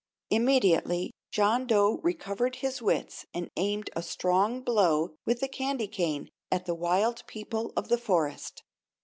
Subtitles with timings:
[0.31, 6.31] Immediately John Dough recovered his wits and aimed a strong blow with the candy cane
[6.51, 8.63] at the wild people of the forest.